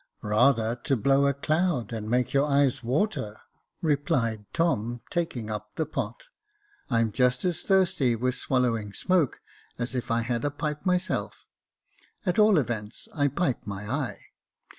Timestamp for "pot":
5.85-6.23